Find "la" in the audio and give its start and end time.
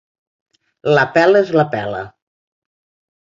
0.99-1.03, 1.59-1.65